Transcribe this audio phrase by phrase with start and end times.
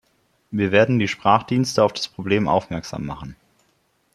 [0.49, 3.35] Wir werden die Sprachdienste auf das Problem aufmerksam machen.